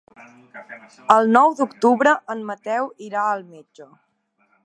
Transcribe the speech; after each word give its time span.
El 1.15 1.29
nou 1.35 1.53
d'octubre 1.59 2.15
en 2.35 2.43
Mateu 2.51 2.91
irà 3.09 3.27
al 3.35 3.47
metge. 3.53 3.89